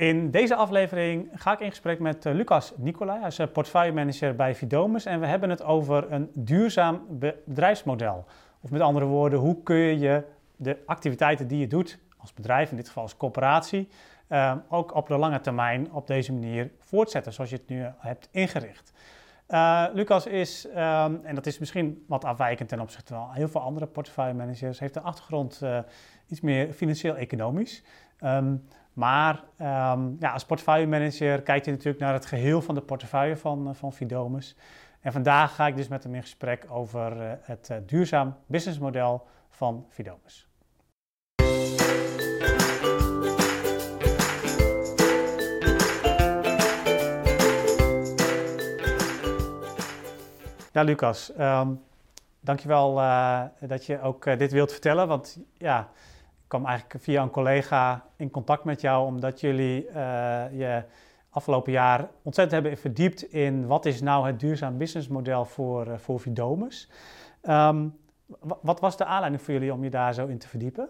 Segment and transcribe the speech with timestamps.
[0.00, 3.18] In deze aflevering ga ik in gesprek met uh, Lucas Nicolai.
[3.18, 7.06] Hij is uh, portfolio manager bij Fidomus en we hebben het over een duurzaam
[7.44, 8.24] bedrijfsmodel.
[8.60, 10.24] Of met andere woorden, hoe kun je
[10.56, 13.88] de activiteiten die je doet als bedrijf, in dit geval als corporatie,
[14.28, 18.28] uh, ook op de lange termijn op deze manier voortzetten zoals je het nu hebt
[18.30, 18.92] ingericht.
[19.92, 23.86] Lucas is, um, en dat is misschien wat afwijkend ten opzichte van heel veel andere
[23.86, 25.62] portfolio managers, heeft een achtergrond
[26.26, 27.82] iets meer financieel-economisch.
[28.24, 28.64] Um,
[29.00, 33.36] maar um, ja, als portfolio manager kijk je natuurlijk naar het geheel van de portefeuille
[33.36, 34.56] van, uh, van Fidomus.
[35.00, 39.26] En vandaag ga ik dus met hem in gesprek over uh, het uh, duurzaam businessmodel
[39.48, 40.48] van Fidomus.
[50.72, 51.82] Ja, Lucas, um,
[52.40, 55.08] dankjewel uh, dat je ook dit wilt vertellen.
[55.08, 55.88] Want ja,
[56.50, 59.94] kwam eigenlijk via een collega in contact met jou, omdat jullie uh,
[60.52, 60.82] je
[61.30, 66.20] afgelopen jaar ontzettend hebben verdiept in wat is nou het duurzaam businessmodel voor, uh, voor
[66.20, 66.90] Vidomus.
[67.42, 67.98] Um,
[68.62, 70.88] wat was de aanleiding voor jullie om je daar zo in te verdiepen?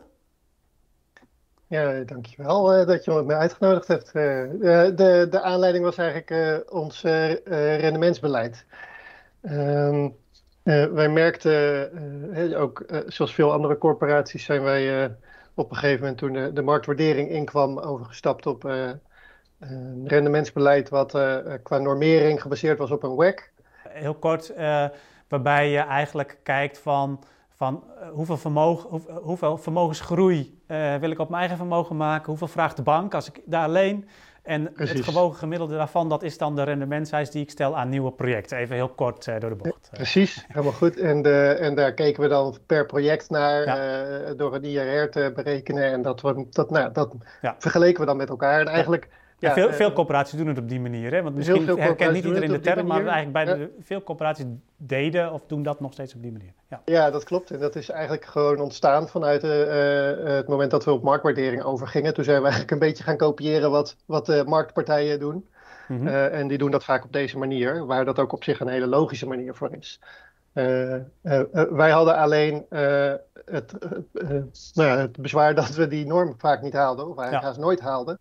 [1.66, 4.12] Ja, dankjewel uh, dat je me uitgenodigd hebt.
[4.12, 7.02] de, de aanleiding was eigenlijk ons
[7.80, 8.66] rendementsbeleid.
[9.42, 10.16] Um,
[10.94, 15.10] wij merkten, ook zoals veel andere corporaties zijn wij
[15.60, 21.36] op een gegeven moment toen de, de marktwaardering inkwam overgestapt op een rendementsbeleid wat uh,
[21.62, 23.52] qua normering gebaseerd was op een WACC.
[23.88, 24.52] Heel kort,
[25.28, 30.62] waarbij je eigenlijk kijkt van, van hoeveel, vermogen, hoe, hoeveel vermogensgroei
[31.00, 34.08] wil ik op mijn eigen vermogen maken, hoeveel vraagt de bank als ik daar leen
[34.42, 34.96] en Precies.
[34.96, 38.58] het gewogen gemiddelde daarvan, dat is dan de rendementseis die ik stel aan nieuwe projecten.
[38.58, 39.88] Even heel kort uh, door de bocht.
[39.92, 40.98] Precies, helemaal goed.
[40.98, 44.08] En, de, en daar keken we dan per project naar ja.
[44.08, 45.92] uh, door een IRR te berekenen.
[45.92, 47.56] En dat, we, dat, nou, dat ja.
[47.58, 48.60] vergeleken we dan met elkaar.
[48.60, 51.12] En eigenlijk ja, veel, veel corporaties doen het op die manier.
[51.12, 51.22] Hè?
[51.22, 54.44] Want misschien herkent niet iedereen de term, maar eigenlijk bij de, veel corporaties
[54.76, 56.52] deden of doen dat nog steeds op die manier.
[56.68, 57.50] Ja, ja dat klopt.
[57.50, 59.50] En dat is eigenlijk gewoon ontstaan vanuit uh,
[60.34, 62.14] het moment dat we op marktwaardering overgingen.
[62.14, 65.48] Toen zijn we eigenlijk een beetje gaan kopiëren wat, wat de marktpartijen doen.
[65.88, 66.06] Mm -hmm.
[66.06, 68.68] uh, en die doen dat vaak op deze manier, waar dat ook op zich een
[68.68, 70.00] hele logische manier voor is.
[70.54, 70.96] Uh,
[71.70, 72.66] wij hadden alleen
[73.44, 73.74] het,
[74.74, 77.48] nou, het bezwaar dat we die norm vaak niet haalden, of eigenlijk ja.
[77.48, 78.18] haast nooit haalden.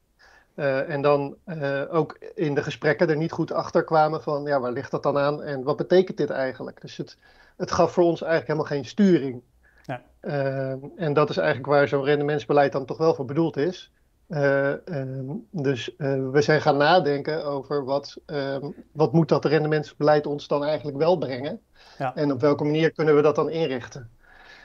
[0.60, 4.60] Uh, en dan uh, ook in de gesprekken er niet goed achter kwamen van ja,
[4.60, 6.82] waar ligt dat dan aan en wat betekent dit eigenlijk?
[6.82, 7.18] Dus het,
[7.58, 9.42] het gaf voor ons eigenlijk helemaal geen sturing.
[9.84, 10.02] Ja.
[10.22, 13.92] Uh, en dat is eigenlijk waar zo'n rendementsbeleid dan toch wel voor bedoeld is.
[14.28, 15.96] Ehm, dus
[16.32, 21.18] we zijn gaan nadenken over wat, ehm, wat moet dat rendementsbeleid ons dan eigenlijk wel
[21.18, 21.62] brengen?
[21.98, 22.16] Ja.
[22.16, 24.10] En op welke manier kunnen we dat dan inrichten?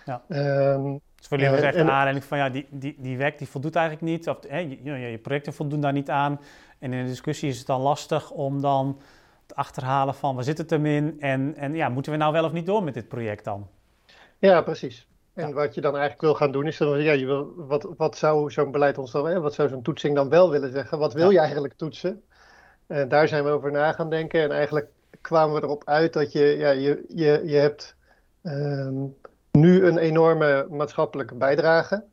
[0.04, 0.22] Ja.
[1.24, 3.76] Dus voor jullie was echt een aanleiding van ja, die, die, die werk die voldoet
[3.76, 4.28] eigenlijk niet.
[4.28, 6.40] Of hè, je, je, projecten voldoen daar niet aan.
[6.78, 9.00] En in de discussie is het dan lastig om dan
[9.46, 11.20] te achterhalen van waar zit het hem in?
[11.20, 13.68] En, en ja, moeten we nou wel of niet door met dit project dan?
[14.38, 15.06] Ja, precies.
[15.34, 15.54] En ja.
[15.54, 18.50] wat je dan eigenlijk wil gaan doen is dan, ja, je wil, wat, wat zou
[18.50, 20.98] zo'n beleid ons dan, hè, wat zou zo'n toetsing dan wel willen zeggen?
[20.98, 21.32] Wat wil ja.
[21.32, 22.22] je eigenlijk toetsen?
[22.86, 24.42] En daar zijn we over na gaan denken.
[24.42, 24.88] En eigenlijk
[25.20, 27.96] kwamen we erop uit dat je, ja, je, je, je hebt
[28.42, 29.16] um,
[29.64, 32.04] nu een enorme maatschappelijke bijdrage.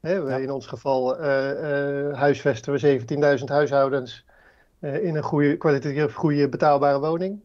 [0.00, 0.36] Hè, ja.
[0.36, 4.24] In ons geval uh, uh, huisvesten we 17.000 huishoudens
[4.80, 7.40] uh, in een goede, kwalitatief goede betaalbare woning.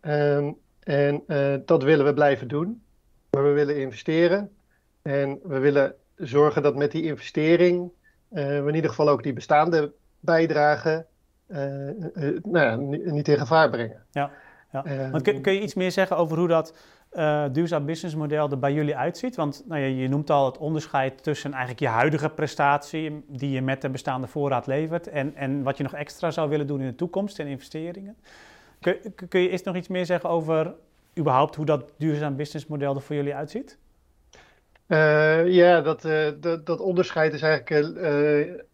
[0.00, 1.22] Um, en
[1.64, 2.82] dat willen we blijven doen.
[3.30, 4.50] Maar we willen investeren.
[5.02, 7.90] En we willen zorgen dat met die investering
[8.28, 11.06] we in ieder geval ook die bestaande bijdrage
[12.42, 12.74] nou ja,
[13.12, 14.02] niet in gevaar brengen.
[14.10, 14.30] Ja,
[14.72, 15.10] ja.
[15.22, 16.74] Kun, kun je iets meer zeggen over hoe dat
[17.12, 19.36] uh, duurzaam businessmodel er bij jullie uitziet?
[19.36, 23.62] Want nou ja, je noemt al het onderscheid tussen eigenlijk je huidige prestatie, die je
[23.62, 26.86] met de bestaande voorraad levert, en, en wat je nog extra zou willen doen in
[26.86, 28.16] de toekomst en investeringen.
[28.80, 28.96] Kun,
[29.28, 30.74] kun je eerst nog iets meer zeggen over
[31.18, 33.78] überhaupt hoe dat duurzaam businessmodel er voor jullie uitziet?
[34.86, 37.68] Uh, ja, dat, uh, dat, dat, onderscheid is eigenlijk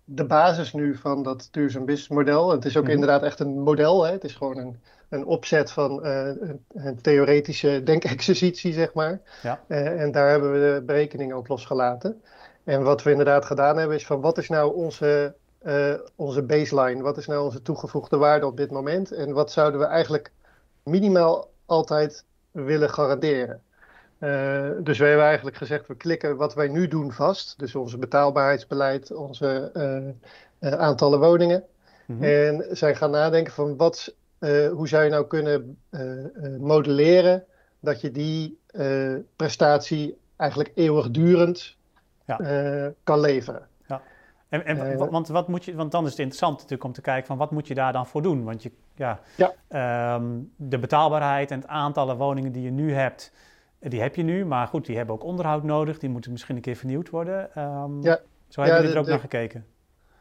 [0.04, 2.50] de basis nu van dat duurzaam businessmodel.
[2.50, 3.00] Het is ook mm -hmm.
[3.00, 4.04] inderdaad echt een model.
[4.04, 4.12] Hè?
[4.12, 4.76] Het is gewoon een
[5.08, 6.28] een opzet van uh,
[6.74, 9.20] een theoretische denkexercitie, zeg maar.
[9.42, 9.60] Ja.
[9.68, 12.22] Uh, en daar hebben we de berekeningen ook losgelaten.
[12.64, 17.02] En wat we inderdaad gedaan hebben, is van wat is nou onze, uh, onze baseline?
[17.02, 19.12] Wat is nou onze toegevoegde waarde op dit moment?
[19.12, 20.32] En wat zouden we eigenlijk
[20.82, 23.60] minimaal altijd willen garanderen?
[24.82, 27.58] dus we hebben eigenlijk gezegd, we klikken wat wij nu doen vast.
[27.58, 29.70] Dus onze betaalbaarheidsbeleid, onze
[30.60, 31.64] aantallen woningen.
[32.06, 32.24] Mm -hmm.
[32.24, 37.44] En zijn gaan nadenken van wat uh, hoe zou je nou kunnen uh, uh, modelleren
[37.80, 38.58] dat je die
[39.36, 41.76] prestatie eigenlijk eeuwigdurend
[42.26, 42.92] ja.
[43.02, 43.66] kan leveren?
[43.86, 44.02] Ja.
[44.48, 47.26] En, en want, wat moet je, want dan is het interessant natuurlijk om te kijken
[47.26, 48.44] van wat moet je daar dan voor doen?
[48.44, 49.52] Want je, ja, ja.
[49.68, 50.24] Ehm,
[50.56, 53.32] de betaalbaarheid en het aantallen woningen die je nu hebt,
[53.78, 54.44] die heb je nu.
[54.44, 55.98] Maar goed, die hebben ook onderhoud nodig.
[55.98, 57.62] Die moeten misschien een keer vernieuwd worden.
[57.62, 58.20] Um, ja.
[58.48, 59.66] Zo hebben jullie er ook naar gekeken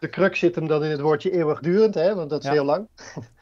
[0.05, 2.87] de crux zit hem dan in het woordje eeuwigdurend, hè, want dat is heel lang.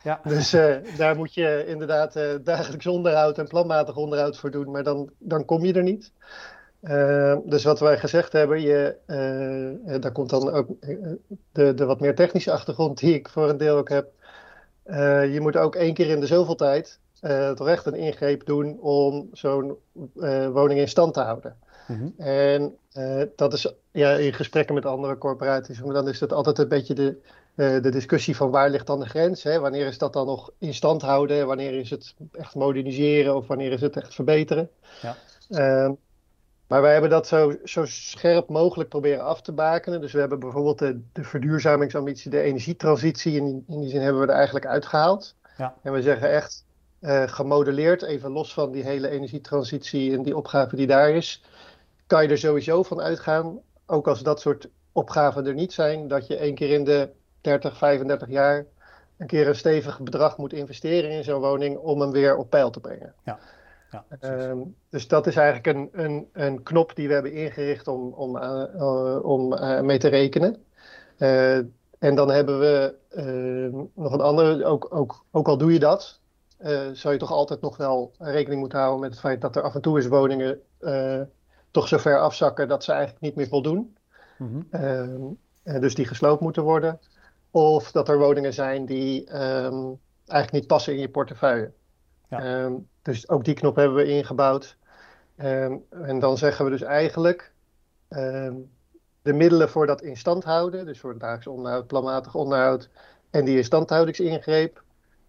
[0.04, 0.22] Ja.
[0.34, 4.84] dus uh, daar moet je inderdaad uh, dagelijks onderhoud en planmatig onderhoud voor doen, maar
[4.84, 6.12] dan, dan kom je er niet.
[6.82, 8.96] Uh, dus wat wij gezegd hebben, je,
[10.00, 10.68] daar komt dan ook
[11.52, 14.12] de, de wat meer technische achtergrond die ik voor een deel ook heb.
[15.32, 17.00] je moet ook één keer in de zoveel tijd
[17.56, 19.78] toch echt een ingreep doen om zo'n
[20.54, 21.56] woning in stand te houden.
[21.88, 22.08] Mhm.
[22.18, 26.58] En uh, dat is ja, in gesprekken met andere corporaties, maar dan is het altijd
[26.58, 27.18] een beetje de,
[27.56, 29.44] uh, de discussie van waar ligt dan de grens?
[29.44, 29.60] Hè?
[29.60, 31.48] Wanneer is dat dan nog in stand houden?
[31.48, 34.70] Wanneer is het echt moderniseren of wanneer is het echt verbeteren?
[35.02, 35.16] Ja.
[35.50, 35.92] Uh,
[36.68, 40.02] maar wij hebben dat zo, zo scherp mogelijk proberen af te bakenen.
[40.02, 44.28] Dus we hebben bijvoorbeeld de, de verduurzamingsambitie, de energietransitie, in, in die zin hebben we
[44.28, 45.36] er eigenlijk uitgehaald.
[45.58, 45.76] Ja.
[45.82, 46.66] En we zeggen echt,
[47.02, 51.44] uh, gemodelleerd, even los van die hele energietransitie en die opgave die daar is,
[52.08, 56.28] kan je er sowieso van uitgaan, ook als dat soort opgaven er niet zijn, dat
[56.28, 57.10] je één keer in de
[57.42, 58.66] 30, 35 jaar
[59.18, 62.70] een keer een stevig bedrag moet investeren in zo'n woning om hem weer op peil
[62.70, 63.14] te brengen.
[63.24, 63.40] Ja.
[63.94, 64.06] Ja,
[64.50, 68.36] um, dus dat is eigenlijk een, een, een knop die we hebben ingericht om, om,
[68.36, 70.64] uh, om uh, mee te rekenen.
[71.18, 71.58] Uh,
[72.00, 76.20] en dan hebben we ehm, nog een andere, ook, ook, ook al doe je dat,
[76.94, 79.76] zou je toch altijd nog wel rekening moeten houden met het feit dat er af
[79.76, 80.62] en toe eens woningen
[81.74, 83.98] toch zo ver afzakken dat ze eigenlijk niet meer voldoen.
[84.38, 85.38] Mm
[85.80, 87.00] dus die gesloopt moeten worden.
[87.52, 91.72] Of dat er woningen zijn die um, eigenlijk niet passen in je portefeuille.
[92.30, 92.64] Ja.
[92.64, 94.78] Um, dus ook die knop hebben we ingebouwd.
[95.36, 97.54] en dan zeggen we dus eigenlijk
[99.22, 102.90] de middelen voor dat in stand houden, dus voor het dagelijks onderhoud, planmatig onderhoud
[103.30, 104.84] en die instandhoudingsingreep,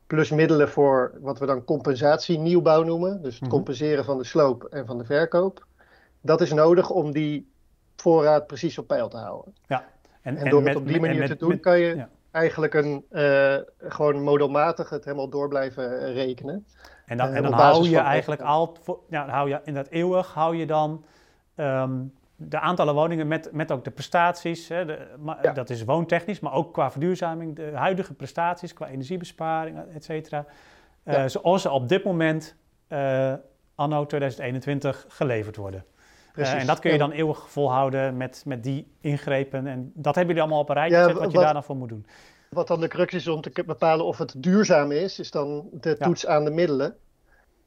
[0.07, 3.51] plus middelen voor wat we dan compensatie nieuwbouw noemen, dus het mhm.
[3.51, 5.67] compenseren van de sloop en van de verkoop
[6.25, 7.53] dat is nodig om die
[7.97, 9.55] voorraad precies op peil te houden.
[9.67, 9.85] Ja.
[10.23, 13.57] En, en door met, het op die manier te doen, kan je eigenlijk een, uh,
[13.79, 16.67] gewoon modelmatig het helemaal door blijven eh, rekenen.
[17.07, 18.79] En dan, uh, en dan hou je eigenlijk al,
[19.09, 21.05] ja, hou je in dat eeuwig, hou je dan
[21.57, 24.69] um, de aantallen woningen met, met ook de prestaties.
[24.69, 25.53] Hè, de, maar, ja.
[25.53, 30.47] Dat is woontechnisch, maar ook qua verduurzaming, de huidige prestaties, qua energiebesparing, et cetera.
[31.05, 31.29] Ja.
[31.29, 32.57] Zoals ze op dit moment,
[33.75, 35.85] anno 2021, geleverd worden.
[36.35, 39.67] Uh, en dat kun je dan eeuwig volhouden met, met die ingrepen.
[39.67, 41.89] En dat hebben jullie allemaal op een rijtje gezet, wat, je daar dan voor moet
[41.89, 42.07] doen.
[42.51, 45.97] Wat dan de crux is om te bepalen of het duurzaam is, is dan de
[45.97, 46.97] toets aan de middelen.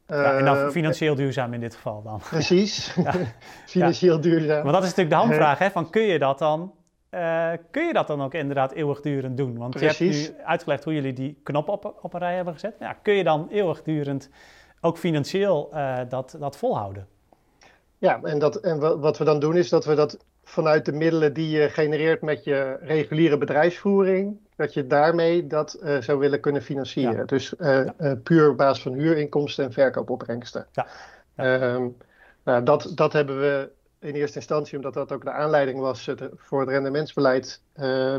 [0.06, 2.20] Ja, en dan eh, financieel duurzaam in dit geval dan.
[2.30, 2.96] Precies,
[3.66, 4.64] financieel duurzaam.
[4.64, 6.72] Maar dat is natuurlijk de hamvraag, hè, van kun je dat dan
[7.10, 9.58] uh, kun je dat dan ook inderdaad eeuwigdurend doen?
[9.58, 10.16] Want Precies.
[10.16, 12.76] je hebt nu uitgelegd hoe jullie die knop op, op een rij hebben gezet.
[12.78, 14.30] Ja, kun je dan eeuwigdurend
[14.80, 17.08] ook financieel uh, dat, dat volhouden?
[17.98, 21.32] Ja, en, dat, en wat we dan doen is dat we dat vanuit de middelen
[21.32, 26.62] die je genereert met je reguliere bedrijfsvoering, dat je daarmee dat uh, zou willen kunnen
[26.62, 27.26] financieren.
[27.26, 30.66] Dus uh, uh, puur op basis van huurinkomsten en verkoopopbrengsten.
[30.72, 30.86] Ja.
[31.74, 31.96] Um,
[32.44, 33.70] nou, dat, dat hebben we
[34.00, 37.62] in eerste instantie, omdat dat ook de aanleiding was voor het rendementsbeleid,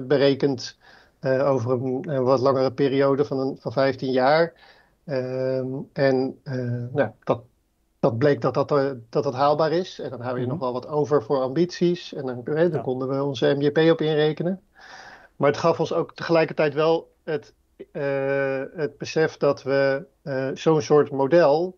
[0.01, 0.77] berekend
[1.21, 4.54] over een, een, wat langere periode van, een, van 15 jaar.
[5.06, 6.39] Um, en
[6.92, 7.42] nou, dat,
[7.99, 9.99] dat bleek dat dat, eh, dat dat haalbaar is.
[9.99, 10.63] En dan hou je nog mhm.
[10.63, 12.13] wel wat over voor ambities.
[12.13, 14.61] En dan, dan konden we onze MJP op inrekenen.
[15.35, 17.53] Maar het gaf ons ook tegelijkertijd wel het,
[17.91, 21.77] uh, het besef dat we uh, zo'n soort model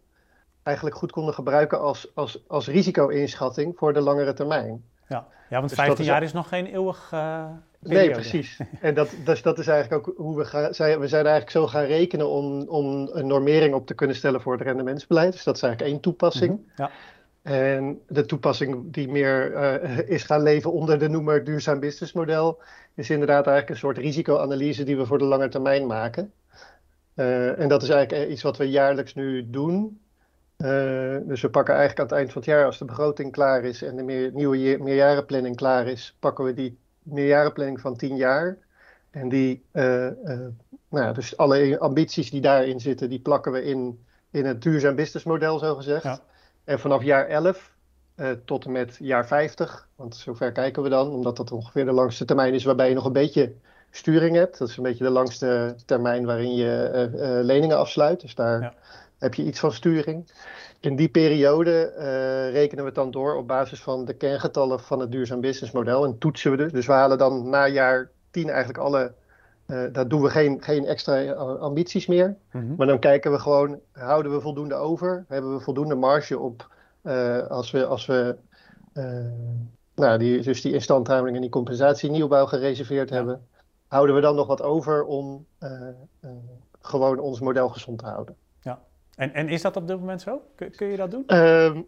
[0.63, 4.83] eigenlijk goed konden gebruiken als, als, als risico-inschatting voor de langere termijn.
[5.11, 7.11] Ja, ja want dus 15 jaar is nog geen eeuwig.
[7.13, 7.45] Uh,
[7.79, 8.59] nee, precies.
[8.81, 10.73] en dat, dus dat is eigenlijk ook hoe we gaan.
[10.73, 14.41] Zij, we zijn eigenlijk zo gaan rekenen om, om een normering op te kunnen stellen
[14.41, 15.31] voor het rendementsbeleid.
[15.31, 16.51] Dus dat is eigenlijk één toepassing.
[16.51, 16.89] Mm ja.
[17.41, 22.61] En de toepassing die meer uh, is gaan leven onder de noemer duurzaam businessmodel,
[22.95, 26.33] is inderdaad eigenlijk een soort risicoanalyse die we voor de lange termijn maken.
[27.15, 29.99] Uh, en dat is eigenlijk iets wat we jaarlijks nu doen.
[30.61, 33.63] Uh, dus we pakken eigenlijk aan het eind van het jaar, als de begroting klaar
[33.63, 38.57] is en de meer, nieuwe meerjarenplanning klaar is, pakken we die meerjarenplanning van 10 jaar.
[39.09, 40.11] En die, uh, uh,
[40.89, 44.95] nou ja, dus alle ambities die daarin zitten, die plakken we in, in het duurzaam
[44.95, 46.03] businessmodel, zo gezegd.
[46.03, 46.19] Ja.
[46.63, 47.71] En vanaf jaar 11
[48.45, 52.25] tot en met jaar 50, want zover kijken we dan, omdat dat ongeveer de langste
[52.25, 53.53] termijn is waarbij je nog een beetje
[53.89, 54.57] sturing hebt.
[54.57, 58.21] Dat is een beetje de langste termijn waarin je leningen afsluit.
[58.21, 58.61] Dus daar.
[58.61, 58.73] Ja
[59.21, 60.31] heb je iets van sturing.
[60.79, 61.93] In die periode
[62.51, 66.17] rekenen we het dan door op basis van de kerngetallen van het duurzaam businessmodel en
[66.17, 66.71] toetsen we dus.
[66.71, 69.13] Dus we halen dan na jaar 10 eigenlijk alle
[69.71, 72.37] uh, daar doen we geen, geen extra ambities meer.
[72.51, 72.75] Mhm.
[72.75, 75.25] Maar dan kijken we gewoon, houden we voldoende over?
[75.27, 76.69] Hebben we voldoende marge op
[77.03, 78.35] uh, als we, als we
[79.95, 83.47] nou, die, dus die instandhouding en die compensatie nieuwbouw gereserveerd hebben?
[83.87, 85.45] Houden we dan nog wat over om
[86.81, 88.35] gewoon ons model gezond te houden?
[89.21, 90.41] En, en is dat op dit moment zo?
[90.55, 91.23] Kun, kun je dat doen?
[91.27, 91.81] Ehm,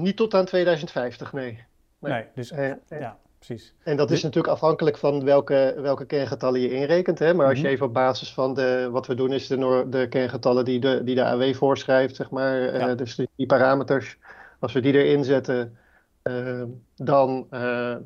[0.00, 1.64] niet tot aan 2050, nee.
[1.98, 2.52] Nee, nee dus
[2.88, 3.74] ja precies.
[3.82, 7.18] En dat is natuurlijk afhankelijk van welke, welke kerngetallen je inrekent.
[7.18, 7.34] Hè?
[7.34, 7.72] Maar als je mhm.
[7.72, 11.14] even op basis van de, wat we doen, is de, de kerngetallen die de, die
[11.14, 12.62] de AW voorschrijft, zeg maar.
[12.62, 14.18] Eh, dus die, parameters,
[14.58, 15.76] als we die erin zetten,
[16.22, 16.62] uh,
[16.96, 17.46] dan,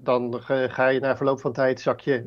[0.03, 2.27] dan ga je na verloop van tijd zak je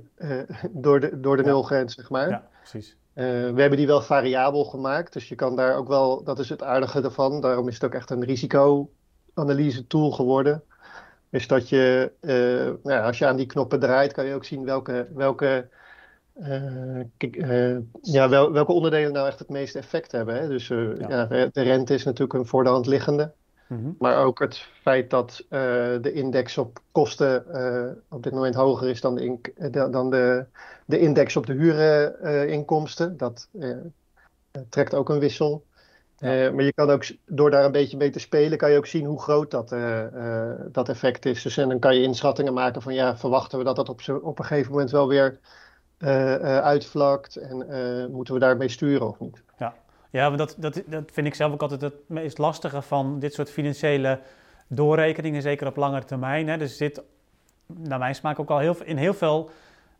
[0.71, 2.29] door de, door de nulgrens, zeg maar.
[2.29, 2.97] Ja, precies.
[3.13, 6.63] We hebben die wel variabel gemaakt, dus je kan daar ook wel, dat is het
[6.63, 7.41] aardige ervan.
[7.41, 10.63] Daarom is het ook echt een risicoanalyse tool geworden
[11.33, 14.65] is dat je, uh, nou als je aan die knoppen draait, kan je ook zien
[14.65, 15.69] welke, welke,
[16.35, 20.35] uh, ja, wel, welke onderdelen nou echt het meeste effect hebben.
[20.35, 20.47] Hè?
[20.47, 20.95] Dus ja.
[21.07, 21.25] ja.
[21.51, 23.33] de rente is natuurlijk een voor de hand liggende.
[23.67, 23.91] Mhm.
[23.99, 27.45] Maar ook het feit dat de index op kosten
[28.09, 30.45] op dit moment hoger is dan de, dan de,
[30.85, 33.17] de index op de huurinkomsten.
[33.17, 33.49] dat
[34.69, 35.63] trekt ook een wissel.
[36.17, 38.85] Eh, maar je kan ook, door daar een beetje mee te spelen, kan je ook
[38.85, 39.75] zien hoe groot dat,
[40.71, 41.41] dat effect is.
[41.41, 44.39] Dus en dan kan je inschattingen maken van ja, verwachten we dat dat op, op
[44.39, 45.39] een gegeven moment wel weer
[46.61, 47.57] uitvlakt en
[48.11, 49.43] moeten we daarmee sturen of niet?
[49.57, 49.73] Ja,
[50.13, 53.33] ja maar dat, dat, dat vind ik zelf ook altijd het meest lastige van dit
[53.33, 54.19] soort financiële
[54.67, 56.47] doorrekeningen, zeker op langere termijn.
[56.47, 56.57] Hè.
[56.57, 57.01] Dus zit,
[57.65, 59.49] naar mijn smaak ook al heel, in heel veel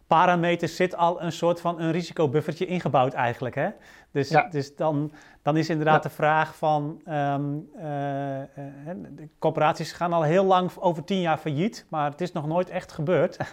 [0.07, 3.55] parameters zit al een soort van een risicobuffertje ingebouwd eigenlijk.
[3.55, 3.69] Hè?
[4.11, 7.01] Dus, dus dan, dan is inderdaad de vraag van...
[7.07, 7.69] Um,
[9.15, 11.85] de corporaties gaan al heel lang over tien jaar failliet...
[11.89, 13.37] maar het is nog nooit echt gebeurd.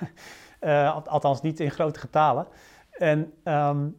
[0.60, 2.46] uh, althans niet in grote getalen.
[2.90, 3.96] En, um,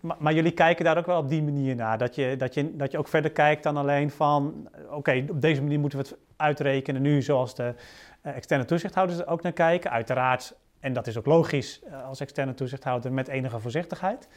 [0.00, 1.98] maar, maar, jullie kijken daar ook wel op die manier naar.
[1.98, 4.68] Dat je, dat je, dat je ook verder kijkt dan alleen van...
[4.90, 7.22] oké, op deze manier moeten we het uitrekenen nu...
[7.22, 7.74] zoals de
[8.22, 9.90] externe toezichthouders er ook naar kijken.
[9.90, 14.28] Uiteraard en dat is ook logisch eh, als externe toezichthouder met enige voorzichtigheid.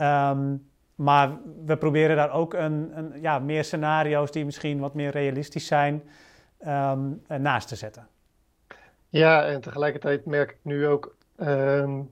[0.00, 5.10] Um, maar we proberen daar ook een, een, ja, meer scenario's die misschien wat meer
[5.10, 6.02] realistisch zijn
[6.66, 8.06] um, naast te zetten.
[9.08, 12.10] Ja, en tegelijkertijd merk ik nu ook um,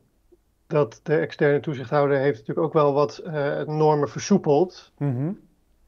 [0.70, 4.92] dat de externe toezichthouder heeft natuurlijk ook wel wat uh, normen versoepeld.
[4.98, 5.38] Mm -hmm.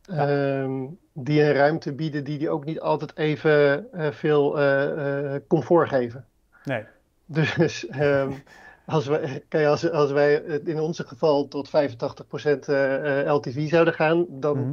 [0.02, 0.66] ja.
[1.12, 6.24] die een ruimte bieden die die ook niet altijd even uh, veel uh, comfort geven.
[6.64, 6.84] Nee.
[7.26, 8.34] Dus um,
[8.86, 10.34] als, wij, kijk, als, als wij
[10.64, 14.64] in ons geval tot 85% uh, LTV zouden gaan, dan, mm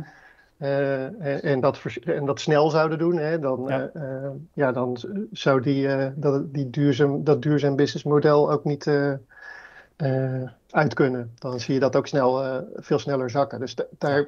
[0.58, 0.68] -hmm.
[0.68, 3.90] uh, en, dat, en dat snel zouden doen, hè, dan, ja.
[3.94, 4.98] Uh, ja dan
[5.32, 8.86] zou die, dat, die duurzaam, dat duurzaam businessmodel ook niet
[10.70, 11.32] uit kunnen.
[11.40, 13.60] Dan zie je dat ook snel, veel sneller zakken.
[13.60, 14.28] Dus daar,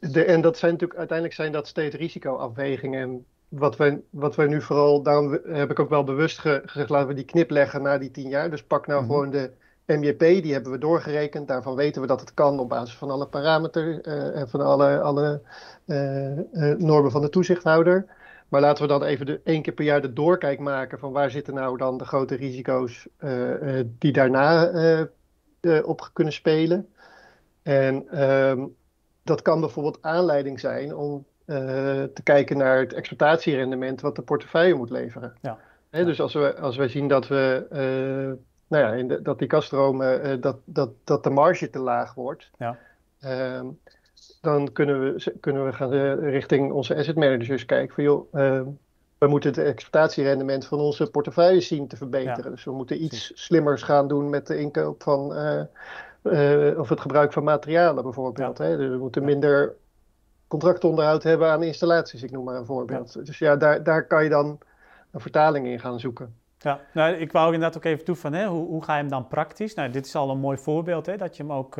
[0.00, 3.24] de, en dat zijn natuurlijk uiteindelijk zijn dat steeds risicoafwegingen
[3.58, 7.14] wat wij, wat wij nu vooral, daarom heb ik ook wel bewust gezegd, laten we
[7.14, 8.50] die knip leggen na die tien jaar.
[8.50, 9.10] Dus pak nou mhm.
[9.10, 9.50] gewoon de
[9.86, 11.48] MJP, die hebben we doorgerekend.
[11.48, 15.00] Daarvan weten we dat het kan op basis van alle parameters uh, en van alle,
[15.00, 15.40] alle
[16.78, 18.06] normen van de toezichthouder.
[18.54, 21.30] Maar laten we dan even de, één keer per jaar de doorkijk maken van waar
[21.30, 23.08] zitten nou dan de grote risico's
[23.98, 24.70] die daarna
[25.84, 26.88] op kunnen spelen.
[27.62, 28.66] En ehm,
[29.22, 34.90] dat kan bijvoorbeeld aanleiding zijn om te kijken naar het exploitatierendement wat de portefeuille moet
[34.90, 35.34] leveren.
[35.40, 35.58] Ja.
[35.90, 37.66] Dus als, we, als wij zien dat, we,
[38.66, 42.50] nou ja, in de, dat die kaststromen, dat, dat, dat de marge te laag wordt,
[42.58, 42.78] ja.
[43.20, 43.66] Ehm,
[44.44, 48.64] dan kunnen we, kunnen we gaan richting onze asset managers kijken van joh, ehm,
[49.18, 52.44] we moeten het exploitatierendement van onze portefeuille zien te verbeteren.
[52.44, 52.50] Ja.
[52.50, 55.26] Dus we moeten iets slimmers gaan doen met de inkoop van,
[56.76, 58.58] of het gebruik van materialen bijvoorbeeld.
[58.58, 58.76] Hè?
[58.76, 59.74] Dus we moeten minder
[60.46, 63.26] contractonderhoud hebben aan installaties, ik noem maar een voorbeeld.
[63.26, 64.58] Dus ja, daar, daar kan je dan
[65.10, 66.34] een vertaling in gaan zoeken.
[66.58, 69.10] Ja, nou, ik wou inderdaad ook even toe van, hè, hoe, hoe ga je hem
[69.10, 69.74] dan praktisch?
[69.74, 71.76] Nou, dit is al een mooi voorbeeld, hè, dat je hem ook,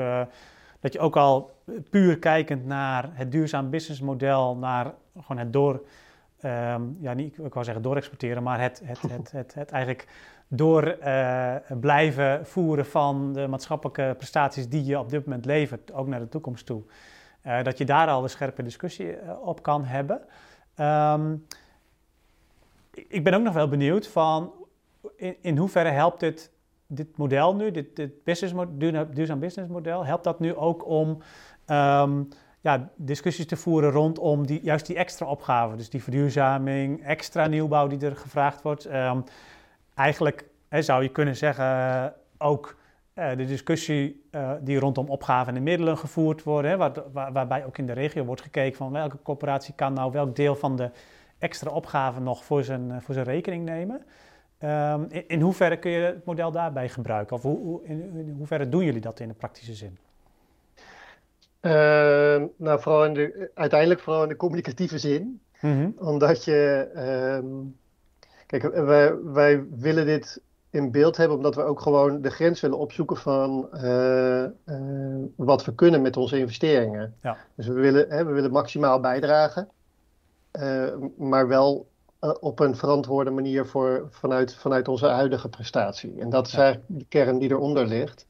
[0.85, 1.51] dat je ook al
[1.91, 5.83] puur kijkend naar het duurzaam businessmodel, naar gewoon het door,
[6.45, 10.09] um, ja, niet, ik wou zeggen doorexporteren, maar het, het, het, het, het eigenlijk
[10.49, 16.07] door uh, blijven voeren van de maatschappelijke prestaties die je op dit moment levert, ook
[16.07, 16.83] naar de toekomst toe.
[17.47, 20.21] Uh, dat je daar al een scherpe discussie uh, op kan hebben.
[20.81, 21.47] Um,
[22.91, 24.53] ik ben ook nog wel benieuwd van
[25.17, 26.51] in, in hoeverre helpt dit,
[26.95, 28.55] dit model nu, dit, dit business,
[29.13, 31.09] duurzaam business model, helpt dat nu ook om
[31.67, 32.29] um,
[32.61, 35.77] ja, discussies te voeren rondom die, juist die extra opgaven.
[35.77, 38.85] Dus die verduurzaming, extra nieuwbouw die er gevraagd wordt.
[38.85, 39.21] Ehm,
[39.95, 42.77] eigenlijk hè, zou je kunnen zeggen ook
[43.15, 47.65] uh, de discussie uh, die rondom opgaven en middelen gevoerd worden, hè, waar, waar, waarbij
[47.65, 50.91] ook in de regio wordt gekeken van welke corporatie kan nou welk deel van de
[51.39, 54.03] extra opgaven nog voor zijn, uh, voor zijn rekening nemen.
[54.65, 57.37] Um, in, in, hoeverre kun je het model daarbij gebruiken?
[57.37, 59.99] Of hoe, hoe, in, in, hoeverre doen jullie dat in de praktische zin?
[61.61, 65.41] Ehm, nou, vooral in de, uiteindelijk vooral in de communicatieve zin.
[65.61, 65.95] Mm -hmm.
[65.99, 66.91] Omdat je.
[67.43, 67.77] Um,
[68.47, 70.41] kijk, wij, wij willen dit
[70.71, 75.65] in beeld hebben, omdat we ook gewoon de grens willen opzoeken van uh, uh, wat
[75.65, 77.15] we kunnen met onze investeringen.
[77.23, 77.37] Ja.
[77.55, 79.69] Dus we willen, hè, we willen maximaal bijdragen,
[80.53, 81.87] uh, maar wel
[82.41, 86.15] op een verantwoorde manier voor, vanuit, vanuit onze huidige prestatie.
[86.21, 86.63] En dat is ja.
[86.63, 88.27] eigenlijk de kern die eronder ligt.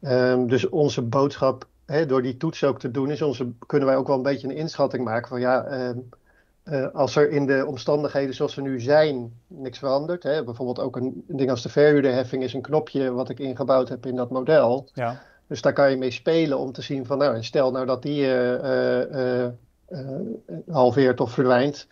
[0.00, 3.96] Um, dus onze boodschap, hè, door die toets ook te doen, is onze, kunnen wij
[3.96, 5.66] ook wel een beetje een inschatting maken van ja.
[6.64, 10.96] Uh, als er in de omstandigheden zoals we nu zijn niks verandert, hè, bijvoorbeeld ook
[10.96, 14.30] een, een ding als de verhuurderheffing is een knopje wat ik ingebouwd heb in dat
[14.30, 14.88] model.
[14.92, 15.22] Ja.
[15.46, 18.20] Dus daar kan je mee spelen om te zien van, nou, stel nou dat die
[18.20, 19.46] uh, uh,
[20.68, 21.86] halveert of verdwijnt,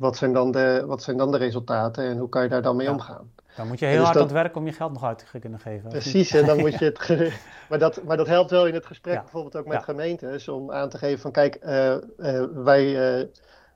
[0.00, 2.76] wat zijn, dan de, wat zijn dan de resultaten en hoe kan je daar dan
[2.76, 2.92] mee ja.
[2.92, 3.30] omgaan?
[3.56, 4.22] Dan moet je heel dus hard dat...
[4.22, 5.88] aan het werk om je geld nog uit te kunnen geven.
[5.88, 7.08] Precies, en dan moet je het.
[7.68, 9.20] maar, dat, maar dat helpt wel in het gesprek, ja.
[9.20, 11.58] bijvoorbeeld ook met gemeentes, om aan te geven van kijk,
[12.54, 13.20] wij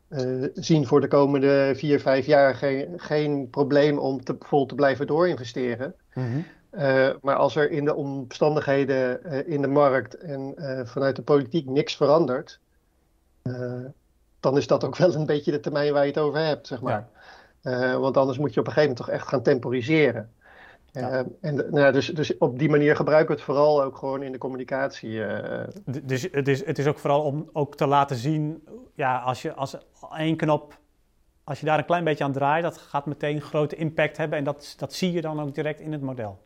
[0.09, 4.75] uh, zien voor de komende vier, vijf jaar geen, geen probleem om te, vol te
[4.75, 5.95] blijven doorinvesteren.
[6.14, 6.45] Mm -hmm.
[6.73, 10.54] uh, maar als er in de omstandigheden in de markt en
[10.87, 12.61] vanuit de politiek niks verandert,
[14.45, 16.81] dan is dat ook wel een beetje de termijn waar je het over hebt, zeg
[16.81, 17.09] maar.
[17.63, 17.99] Ja.
[17.99, 20.31] want anders moet je op een gegeven moment toch echt gaan temporiseren.
[20.93, 21.25] Ja.
[21.41, 24.39] en nou, dus, dus op die manier gebruiken we het vooral ook gewoon in de
[24.39, 25.23] communicatie.
[26.03, 29.55] Dus het is, het is ook vooral om ook te laten zien, ja, als je
[29.55, 29.77] als
[30.17, 30.79] één knop,
[31.45, 34.45] als je daar een klein beetje aan draait, dat gaat meteen grote impact hebben en
[34.45, 36.39] dat, dat zie je dan ook direct in het model.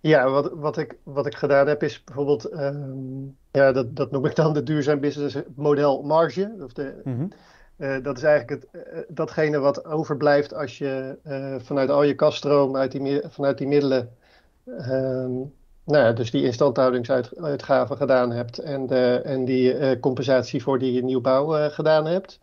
[0.00, 4.24] Ja, wat, wat, ik, wat ik gedaan heb is bijvoorbeeld, um, ja, dat, dat noem
[4.24, 6.54] ik dan de duurzaam business model marge.
[6.60, 7.28] Of de, mm -hmm.
[7.76, 12.14] uh, dat is eigenlijk het, uh, datgene wat overblijft als je uh, vanuit al je
[12.14, 14.16] kaststroom, uit die, vanuit die middelen,
[14.64, 15.52] um,
[15.84, 21.70] nou ja, dus die instandhoudingsuitgaven gedaan hebt en, de, en die compensatie voor die nieuwbouw
[21.70, 22.40] gedaan hebt.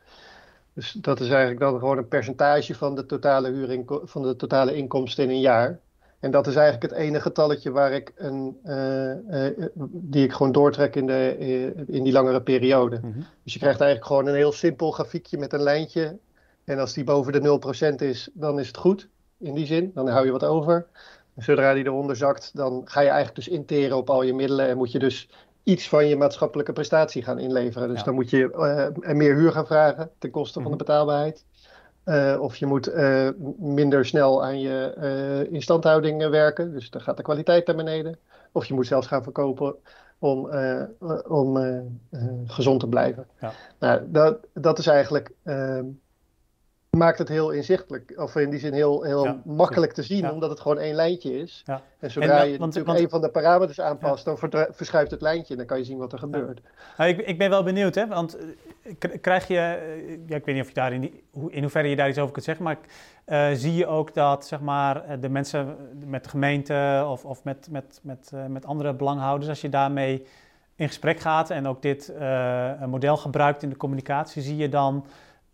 [0.74, 5.24] Dus dat is eigenlijk dan gewoon een percentage van de totale, van de totale inkomsten
[5.24, 5.80] in een jaar.
[6.28, 10.52] En dat is eigenlijk het enige getalletje waar ik een, uh, uh, die ik gewoon
[10.52, 13.00] doortrek in, de, uh, in die langere periode.
[13.02, 13.26] Mm -hmm.
[13.44, 16.18] Dus je krijgt eigenlijk gewoon een heel simpel grafiekje met een lijntje.
[16.64, 17.60] En als die boven de
[17.94, 19.08] 0% is, dan is het goed.
[19.38, 20.86] In die zin, dan hou je wat over.
[21.36, 24.68] En zodra die eronder zakt, dan ga je eigenlijk dus interen op al je middelen.
[24.68, 25.30] En moet je dus
[25.64, 27.88] iets van je maatschappelijke prestatie gaan inleveren.
[27.88, 28.04] Dus ja.
[28.04, 31.46] dan moet je meer huur gaan vragen ten koste van de betaalbaarheid.
[32.08, 36.72] Uh, of je moet uh, minder snel aan je instandhouding werken.
[36.72, 38.18] Dus dan gaat de kwaliteit naar beneden.
[38.52, 39.76] Of je moet zelfs gaan verkopen
[40.20, 40.50] om,
[41.28, 41.58] om
[42.48, 43.28] gezond te blijven.
[43.40, 43.52] Ja.
[43.80, 45.86] Nou, dat, dat is eigenlijk ehm,
[46.98, 48.14] maakt het heel inzichtelijk.
[48.16, 50.32] Of in die zin heel, heel ja, makkelijk te zien, ja.
[50.32, 51.64] omdat het gewoon één lijntje is.
[51.66, 51.82] Ja.
[52.00, 54.38] En zodra en, je want, natuurlijk want, een van de parameters aanpast, dan
[54.72, 56.62] verschuift het lijntje en dan kan je zien wat er gebeurt.
[56.98, 58.38] Nou, ik, ik, ben wel benieuwd, hè, want
[59.22, 59.54] krijg je,
[60.28, 62.34] ja, ik weet niet of je daar in, die, in hoeverre je daar iets over
[62.34, 62.78] kunt zeggen, maar
[63.26, 67.68] uh, zie je ook dat zeg maar, de mensen met de gemeente of, of met,
[67.72, 70.26] met, met, uh, met andere belanghouders, als je daarmee
[70.76, 75.06] in gesprek gaat en ook dit uh, model gebruikt in de communicatie, zie je dan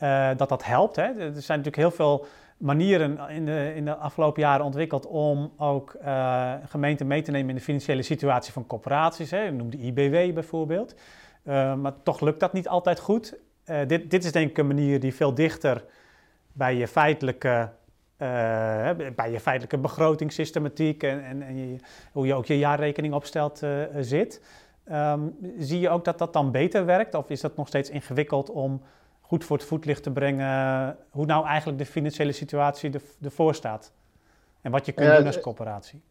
[0.03, 0.95] uh, dat dat helpt.
[0.95, 1.03] Hè?
[1.03, 2.25] Er zijn natuurlijk heel veel
[2.57, 7.49] manieren in de, in de afgelopen jaren ontwikkeld om ook uh, gemeenten mee te nemen
[7.49, 9.31] in de financiële situatie van corporaties.
[9.31, 9.51] Hè?
[9.51, 10.95] Noem de IBW bijvoorbeeld.
[11.43, 13.37] Uh, maar toch lukt dat niet altijd goed.
[13.87, 15.83] dit, dit is denk ik een manier die veel dichter
[16.53, 17.69] bij je feitelijke,
[19.15, 21.79] bij je feitelijke begrotingssystematiek en, en,
[22.11, 23.61] hoe je ook je jaarrekening opstelt
[23.99, 24.41] zit.
[24.91, 28.49] Um, zie je ook dat dat dan beter werkt of is dat nog steeds ingewikkeld
[28.49, 28.81] om
[29.25, 33.91] goed voor het voetlicht te brengen hoe nou eigenlijk de financiële situatie ervoor staat.
[34.61, 36.01] En wat je kunt ja, doen als coöperatie.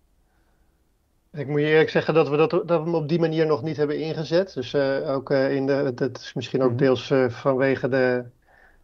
[1.32, 3.62] Ik moet je eerlijk zeggen dat we, dat, dat we hem op die manier nog
[3.62, 4.54] niet hebben ingezet.
[4.54, 6.76] Dus uh, ook uh, in de, dat is misschien ook -hmm.
[6.76, 8.24] deels uh, vanwege de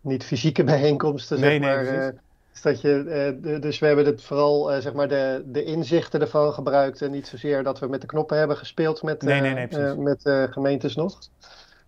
[0.00, 1.40] niet-fysieke bijeenkomsten.
[1.40, 2.10] Nee, zeg nee,
[2.54, 7.02] is dat je, dus we hebben het vooral zeg maar de, de inzichten ervan gebruikt.
[7.02, 10.20] En niet zozeer dat we met de knoppen hebben gespeeld met, nee, nee, nee, met
[10.50, 11.18] gemeentes nog.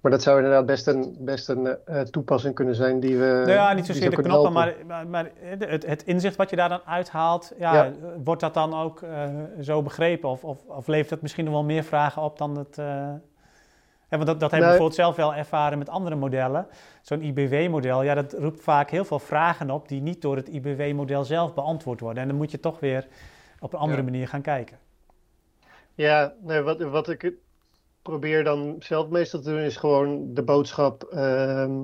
[0.00, 3.24] Maar dat zou inderdaad best een, best een uh, toepassing kunnen zijn die we.
[3.24, 6.68] Nou ja, niet zozeer de knoppen, maar, maar, maar, het, het, inzicht wat je daar
[6.68, 7.92] dan uithaalt, ja, ja.
[8.24, 9.28] wordt dat dan ook uh,
[9.60, 10.28] zo begrepen?
[10.28, 13.22] Of, of, of levert het misschien nog wel meer vragen op dan het, uh, En
[14.08, 16.66] want dat, dat hebben we bijvoorbeeld zelf wel ervaren met andere modellen.
[17.02, 21.24] Zo'n IBW-model, ja, dat roept vaak heel veel vragen op die niet door het IBW-model
[21.24, 22.22] zelf beantwoord worden.
[22.22, 23.06] En dan moet je toch weer
[23.58, 24.78] op een andere manier gaan kijken.
[25.94, 27.32] Ja, nee, wat, wat ik
[28.02, 31.80] probeer dan zelf meestal te doen, is gewoon de boodschap ehm,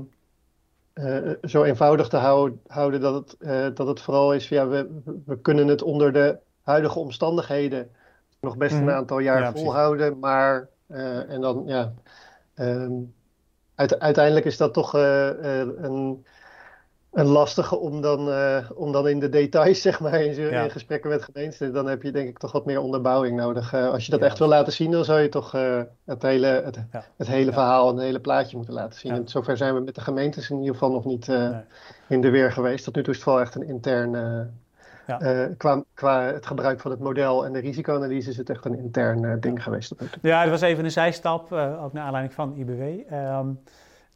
[0.92, 5.00] eh, zo eenvoudig te houden, houden dat, het, uh, dat het vooral is, ja, we,
[5.24, 7.90] we kunnen het onder de huidige omstandigheden
[8.40, 8.94] nog best een mhm.
[8.94, 11.92] aantal jaar volhouden, maar uh, en dan ja,
[12.54, 13.14] um,
[13.74, 16.24] uiteindelijk is dat toch een
[17.16, 21.10] een lastige om dan, uh, om dan in de details, zeg maar, in, in gesprekken
[21.10, 23.74] met gemeenten, dan heb je denk ik toch wat meer onderbouwing nodig.
[23.74, 26.46] Uh, als je dat echt wil laten zien, dan zou je toch uh, het hele,
[26.46, 26.78] het,
[27.16, 29.12] het hele verhaal en het hele plaatje moeten laten zien.
[29.12, 31.60] En zover zijn we met de gemeentes in ieder geval nog niet nee.
[32.08, 32.84] in de weer geweest.
[32.84, 34.10] Tot nu toe is het vooral echt een intern,
[35.56, 39.40] qua, qua het gebruik van het model en de risicoanalyse is het echt een intern
[39.40, 39.94] ding geweest.
[40.22, 42.80] Ja, het was even een zijstap, ook naar aanleiding van IBW.
[42.80, 43.46] Um, ehm,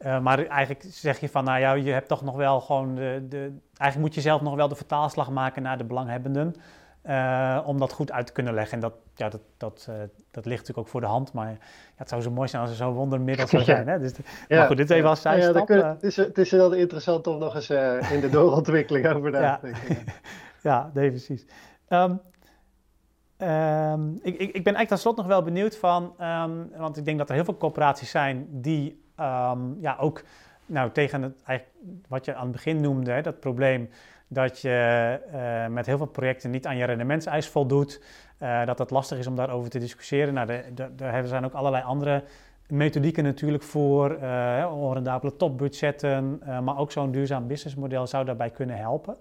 [0.07, 3.27] uh, maar eigenlijk zeg je van, nou ja, je hebt toch nog wel gewoon de,
[3.29, 6.55] de eigenlijk moet je zelf nog wel de vertaalslag maken naar de belanghebbenden.
[7.07, 8.75] Uh, om dat goed uit te kunnen leggen.
[8.75, 9.97] En dat, ja, dat, dat, uh,
[10.31, 11.33] dat ligt natuurlijk ook voor de hand.
[11.33, 11.57] Maar ja,
[11.95, 13.89] het zou zo mooi zijn als er zo'n wondermiddel zou zijn.
[13.89, 13.99] Hè?
[13.99, 14.13] Dus,
[14.49, 14.59] ja.
[14.59, 15.69] Maar goed, dit even als zijstap.
[15.69, 17.71] Ja, het, is, het is wel interessant om nog eens
[18.11, 20.05] in de doorontwikkeling over na te denken.
[20.63, 21.47] Ja, nee, precies.
[21.89, 22.21] Um,
[23.39, 26.15] um, ik, ik, ik ben eigenlijk tot slot nog wel benieuwd van...
[26.21, 30.23] Um, want ik denk dat er heel veel corporaties zijn die um, ja, ook
[30.67, 31.79] nou, tegen het, eigenlijk
[32.09, 33.91] wat je aan het begin noemde, hè, dat probleem
[34.29, 38.03] dat je uh, met heel veel projecten niet aan je rendementseis voldoet,
[38.43, 40.35] uh, dat het lastig is om daarover te discussiëren.
[40.35, 40.63] Nou,
[40.97, 42.25] daar zijn ook allerlei andere
[42.69, 49.17] methodieken natuurlijk voor, uh, onrendabele topbudgetten, maar ook zo'n duurzaam businessmodel zou daarbij kunnen helpen.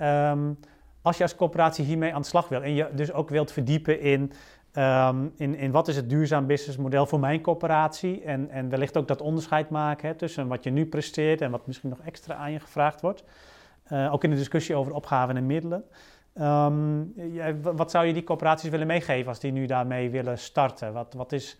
[0.00, 0.58] Um,
[1.02, 4.00] als je als corporatie hiermee aan de slag wil en je dus ook wilt verdiepen
[4.00, 4.32] in
[4.78, 8.22] Um, in, in wat is het duurzaam businessmodel voor mijn corporatie?
[8.22, 11.66] En, en wellicht ook dat onderscheid maken hè, tussen wat je nu presteert en wat
[11.66, 13.24] misschien nog extra aan je gevraagd wordt.
[13.92, 15.84] Uh, ook in de discussie over opgaven en middelen.
[17.14, 20.92] Ja, wat zou je die corporaties willen meegeven als die nu daarmee willen starten?
[20.92, 21.58] Wat, wat, is,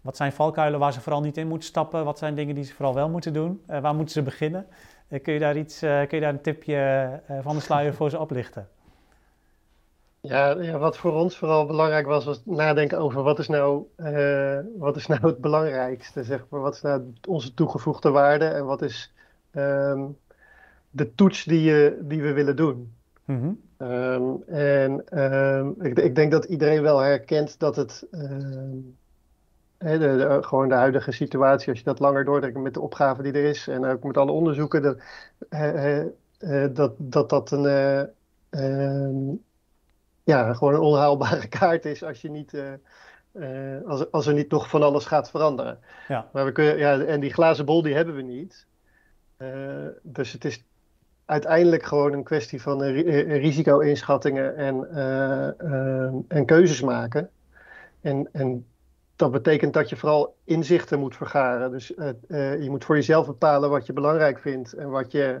[0.00, 2.04] wat zijn valkuilen waar ze vooral niet in moeten stappen?
[2.04, 3.62] Wat zijn dingen die ze vooral wel moeten doen?
[3.70, 4.66] Uh, waar moeten ze beginnen?
[5.08, 8.18] Uh, kun, je daar iets, kun je daar een tipje van de sluier voor ze
[8.18, 8.68] oplichten?
[10.22, 14.58] Ja, ja, wat voor ons vooral belangrijk was, was nadenken over wat is nou, uh,
[14.78, 16.60] wat is nou het belangrijkste, zeg maar.
[16.60, 19.12] Wat is nou onze toegevoegde waarde en wat is
[19.52, 20.18] um,
[20.90, 22.94] de toets die, je, die we willen doen.
[23.24, 23.88] Mm -hmm.
[23.88, 28.86] um, en um, ik, ik, denk dat iedereen wel herkent dat het, de,
[29.78, 33.44] de, gewoon de huidige situatie, als je dat langer doortrekt met de opgave die er
[33.44, 34.98] is en ook met alle onderzoeken, dat
[35.50, 36.04] uh,
[36.72, 39.44] dat, dat, dat een
[40.24, 42.72] ja, gewoon een onhaalbare kaart is als, je niet, uh,
[43.32, 45.78] uh, als, als er niet nog van alles gaat veranderen.
[46.08, 46.28] Ja.
[46.32, 48.66] Maar we kunnen, ja, en die glazen bol die hebben we niet.
[49.38, 49.48] Uh,
[50.02, 50.64] dus het is
[51.24, 54.90] uiteindelijk gewoon een kwestie van risico-inschattingen en,
[56.28, 57.30] en keuzes maken.
[58.00, 58.66] En, en
[59.16, 61.70] dat betekent dat je vooral inzichten moet vergaren.
[61.70, 61.86] Dus
[62.28, 65.40] je moet voor jezelf bepalen wat je belangrijk vindt en wat je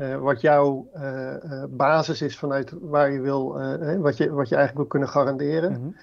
[0.00, 3.52] uh, wat jouw uh, basis is vanuit waar je wil,
[3.98, 5.70] wat, je, wat je eigenlijk wil kunnen garanderen.
[5.70, 5.96] Mm -hmm.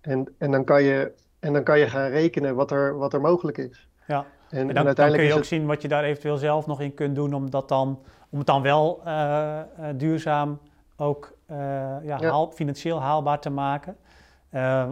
[0.00, 3.20] en, en, dan kan je, en dan kan je gaan rekenen wat er, wat er
[3.20, 3.88] mogelijk is.
[4.06, 5.46] Ja, en, en, dan, en uiteindelijk dan kun je ook het...
[5.46, 7.98] zien wat je daar eventueel zelf nog in kunt doen om, dat dan,
[8.30, 9.02] om het dan wel
[9.96, 10.58] duurzaam
[10.96, 12.18] ook ja, ja.
[12.18, 13.96] Haal, financieel haalbaar te maken.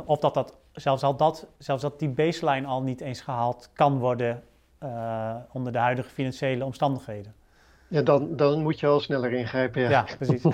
[0.04, 3.98] of dat, dat, zelfs, al dat, zelfs dat die baseline al niet eens gehaald kan
[3.98, 4.42] worden
[5.52, 7.34] onder de huidige financiële omstandigheden.
[7.88, 9.82] Ja, dan, dan moet je al sneller ingrijpen.
[9.82, 10.42] Ja, ja precies.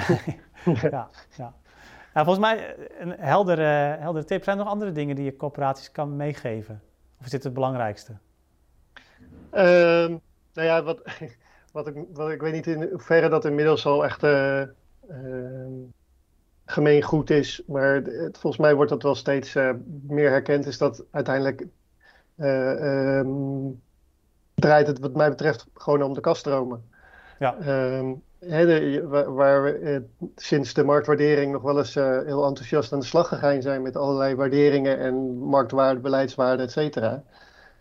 [0.91, 1.55] ja, ja.
[2.15, 4.45] Nou, volgens mij een heldere, heldere tip.
[4.45, 6.83] Zijn er nog andere dingen die je corporaties kan meegeven?
[7.19, 8.13] Of is dit het belangrijkste?
[9.53, 10.21] Um,
[10.53, 11.03] nou ja, wat,
[11.73, 14.63] wat, ik, wat ik weet niet in hoeverre dat inmiddels al echt uh,
[15.11, 15.67] uh,
[16.67, 17.63] gemeen goed is.
[17.67, 19.71] Maar het, volgens mij wordt dat wel steeds uh,
[20.07, 20.67] meer herkend.
[20.67, 21.67] Is dat uiteindelijk
[22.37, 23.83] um,
[24.55, 26.90] draait het wat mij betreft gewoon om de kaststromen.
[27.41, 27.57] Ja.
[27.99, 30.01] Um, de, waar, we eh,
[30.37, 33.97] sinds de marktwaardering nog wel eens uh, heel enthousiast aan de slag gegaan zijn met
[33.97, 37.23] allerlei waarderingen en marktwaarde, beleidswaarde, et cetera.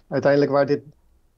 [0.08, 0.82] Uiteindelijk waar dit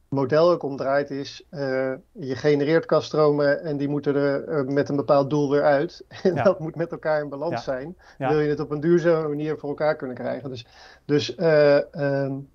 [0.10, 4.96] model ook om draait is, uh, je genereert kaststromen en die moeten er met een
[4.96, 6.04] bepaald doel weer uit.
[6.24, 6.44] En ja.
[6.44, 7.60] dat moet met elkaar in balans ja.
[7.60, 7.98] zijn.
[8.18, 10.50] Wil je het op een duurzame manier voor elkaar kunnen krijgen.
[10.50, 10.66] Dus,
[11.06, 12.50] dus um,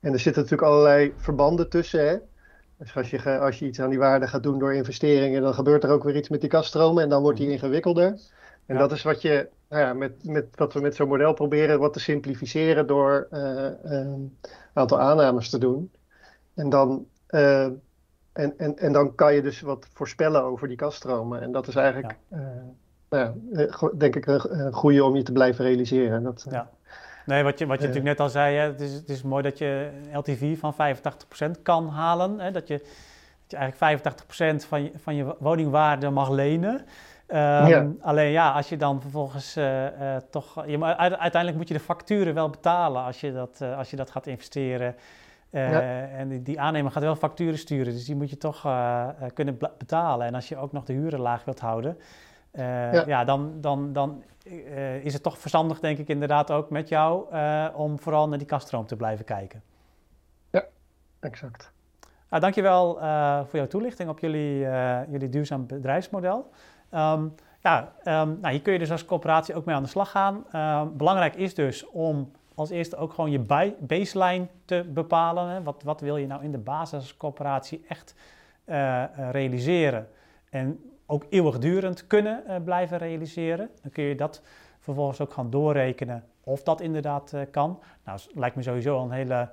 [0.00, 2.08] en er zitten natuurlijk allerlei verbanden tussen.
[2.08, 2.16] Hè?
[2.82, 5.84] Dus als je, als je iets aan die waarde gaat doen door investeringen, dan gebeurt
[5.84, 8.18] er ook weer iets met die kaststromen en dan wordt die ingewikkelder.
[8.66, 11.78] En dat is wat, je, nou ja, met, met, wat we met zo'n model proberen
[11.78, 14.38] wat te simplificeren door een
[14.72, 15.90] aantal aannames te doen.
[16.54, 17.82] En dan, en,
[18.32, 21.40] en, en dan kan je dus wat voorspellen over die kaststromen.
[21.40, 22.16] En dat is eigenlijk,
[23.08, 26.22] nou ja, denk ik, een goede om je te blijven realiseren.
[26.22, 26.70] Dat, ja.
[27.26, 29.42] Nee, wat je, wat je natuurlijk net al zei, hè, het, is, het is mooi
[29.42, 30.74] dat je een LTV van
[31.56, 32.38] 85% kan halen.
[32.38, 32.78] Hè, dat, je,
[33.46, 34.02] dat je eigenlijk
[34.64, 36.84] 85% van je, van je woningwaarde mag lenen.
[37.34, 40.64] Um, Alleen ja, als je dan vervolgens uh, uh, toch.
[40.66, 44.26] Je, uiteindelijk moet je de facturen wel betalen als je dat, als je dat gaat
[44.26, 44.94] investeren.
[45.50, 45.80] Ja.
[46.08, 48.68] En die, die, aannemer gaat wel facturen sturen, dus die moet je toch
[49.34, 50.26] kunnen betalen.
[50.26, 51.98] En als je ook nog de huren laag wilt houden,
[52.52, 53.06] ja.
[53.06, 53.24] ja.
[53.24, 57.68] dan, dan, dan uh, is het toch verstandig, denk ik inderdaad ook met jou, uh,
[57.74, 59.62] om vooral naar die kaststroom te blijven kijken.
[60.50, 60.64] Ja,
[61.20, 61.72] exact.
[62.28, 62.94] Nou, dankjewel
[63.46, 64.58] voor jouw toelichting op jullie,
[65.10, 66.50] jullie duurzaam bedrijfsmodel.
[66.94, 70.10] Um, ja, um, nou, hier kun je dus als coöperatie ook mee aan de slag
[70.10, 70.44] gaan.
[70.56, 75.48] Um, belangrijk is dus om als eerste ook gewoon je baseline te bepalen.
[75.48, 75.62] Hè.
[75.62, 78.14] Wat, wat wil je nou in de basiscoöperatie echt
[79.30, 80.08] realiseren?
[80.50, 83.70] En ook eeuwigdurend kunnen uh, blijven realiseren.
[83.82, 84.42] Dan kun je dat
[84.78, 87.80] vervolgens ook gaan doorrekenen of dat inderdaad uh, kan.
[88.04, 89.48] Nou, lijkt me sowieso een hele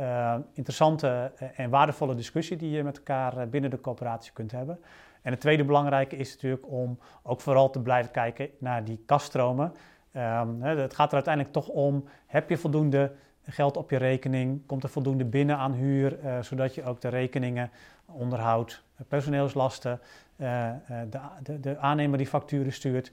[0.00, 4.78] uh, interessante en waardevolle discussie die je met elkaar binnen de coöperatie kunt hebben.
[5.22, 9.74] En het tweede belangrijke is natuurlijk om ook vooral te blijven kijken naar die kaststromen.
[10.16, 13.12] Um, het gaat er uiteindelijk toch om, heb je voldoende
[13.52, 14.66] geld op je rekening?
[14.66, 17.70] Komt er voldoende binnen aan huur, zodat je ook de rekeningen,
[18.06, 20.00] onderhoud, personeelslasten,
[20.36, 20.70] uh,
[21.10, 23.12] de, de, de, aannemer die facturen stuurt,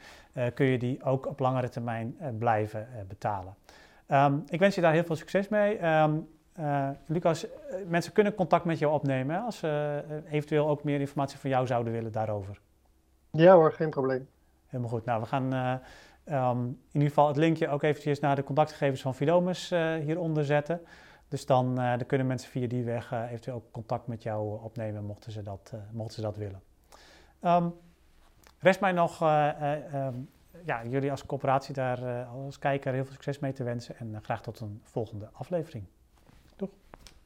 [0.53, 3.55] kun je die ook op langere termijn blijven betalen.
[4.07, 5.85] Um, ik wens je daar heel veel succes mee.
[5.85, 6.27] Um,
[7.05, 7.45] Lucas,
[7.87, 11.67] mensen kunnen contact met jou opnemen hè, als ze eventueel ook meer informatie van jou
[11.67, 12.59] zouden willen daarover.
[13.31, 14.27] Ja hoor, geen probleem.
[14.67, 15.05] Helemaal goed.
[15.05, 15.79] Nou, we gaan
[16.31, 19.69] um, in ieder geval het linkje ook eventjes naar de contactgegevens van Fidomus
[20.03, 20.81] hieronder zetten.
[21.27, 25.31] Dus dan, dan, kunnen mensen via die weg eventueel ook contact met jou opnemen, mochten
[25.31, 26.61] ze dat, mochten ze dat willen.
[27.41, 27.73] Um,
[28.59, 30.29] rest mij nog um,
[30.65, 34.41] ja, jullie als coöperatie daar als kijker heel veel succes mee te wensen en graag
[34.41, 35.85] tot een volgende aflevering.